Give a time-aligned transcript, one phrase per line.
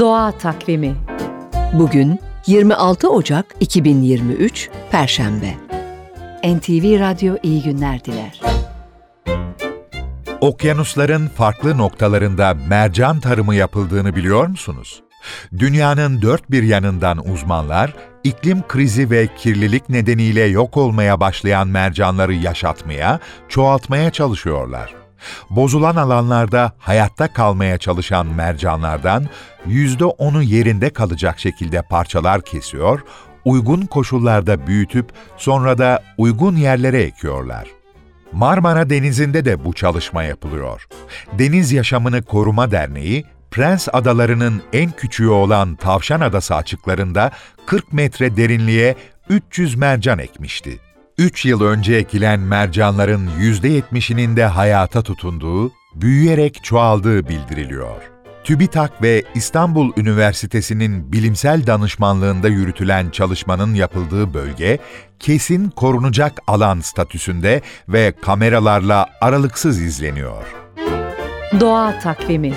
[0.00, 0.96] Doğa Takvimi
[1.72, 5.54] Bugün 26 Ocak 2023 Perşembe.
[6.44, 8.40] NTV Radyo iyi günler diler.
[10.40, 15.02] Okyanusların farklı noktalarında mercan tarımı yapıldığını biliyor musunuz?
[15.58, 17.94] Dünyanın dört bir yanından uzmanlar,
[18.24, 25.05] iklim krizi ve kirlilik nedeniyle yok olmaya başlayan mercanları yaşatmaya, çoğaltmaya çalışıyorlar.
[25.50, 29.26] Bozulan alanlarda hayatta kalmaya çalışan mercanlardan
[29.68, 33.00] %10'u yerinde kalacak şekilde parçalar kesiyor,
[33.44, 37.68] uygun koşullarda büyütüp sonra da uygun yerlere ekiyorlar.
[38.32, 40.86] Marmara Denizi'nde de bu çalışma yapılıyor.
[41.32, 47.30] Deniz Yaşamını Koruma Derneği, Prens Adaları'nın en küçüğü olan Tavşan Adası açıklarında
[47.66, 48.94] 40 metre derinliğe
[49.28, 50.78] 300 mercan ekmişti.
[51.18, 58.02] 3 yıl önce ekilen mercanların %70'inin de hayata tutunduğu, büyüyerek çoğaldığı bildiriliyor.
[58.44, 64.78] TÜBİTAK ve İstanbul Üniversitesi'nin bilimsel danışmanlığında yürütülen çalışmanın yapıldığı bölge,
[65.20, 70.44] kesin korunacak alan statüsünde ve kameralarla aralıksız izleniyor.
[71.60, 72.52] Doğa Takvimi